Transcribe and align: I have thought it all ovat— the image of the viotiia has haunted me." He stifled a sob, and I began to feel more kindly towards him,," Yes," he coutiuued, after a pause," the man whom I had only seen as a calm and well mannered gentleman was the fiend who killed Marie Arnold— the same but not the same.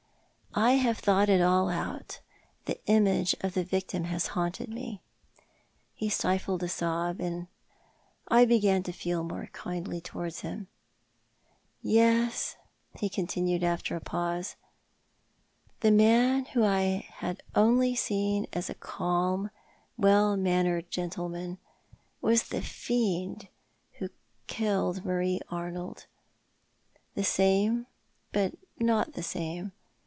I 0.53 0.71
have 0.71 0.97
thought 0.99 1.29
it 1.29 1.41
all 1.41 1.69
ovat— 1.69 2.19
the 2.65 2.77
image 2.85 3.33
of 3.39 3.53
the 3.53 3.63
viotiia 3.63 4.03
has 4.07 4.27
haunted 4.35 4.67
me." 4.67 5.01
He 5.93 6.09
stifled 6.09 6.61
a 6.61 6.67
sob, 6.67 7.21
and 7.21 7.47
I 8.27 8.43
began 8.43 8.83
to 8.83 8.91
feel 8.91 9.23
more 9.23 9.45
kindly 9.53 10.01
towards 10.01 10.41
him,," 10.41 10.67
Yes," 11.81 12.57
he 12.99 13.09
coutiuued, 13.09 13.63
after 13.63 13.95
a 13.95 14.01
pause," 14.01 14.57
the 15.79 15.89
man 15.89 16.43
whom 16.43 16.63
I 16.65 17.05
had 17.09 17.43
only 17.55 17.95
seen 17.95 18.45
as 18.51 18.69
a 18.69 18.75
calm 18.75 19.43
and 19.43 19.49
well 19.95 20.35
mannered 20.35 20.91
gentleman 20.91 21.59
was 22.19 22.49
the 22.49 22.61
fiend 22.61 23.47
who 23.99 24.09
killed 24.47 25.05
Marie 25.05 25.39
Arnold— 25.47 26.07
the 27.15 27.23
same 27.23 27.87
but 28.33 28.53
not 28.77 29.13
the 29.13 29.23
same. 29.23 29.71